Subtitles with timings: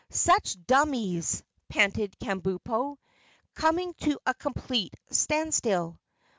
[0.09, 2.97] "Such dummies!" panted Kabumpo,
[3.53, 5.99] coming to a complete standstill.